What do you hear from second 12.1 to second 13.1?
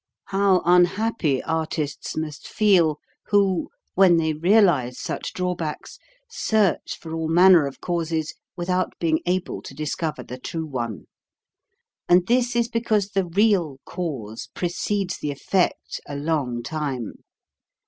this is because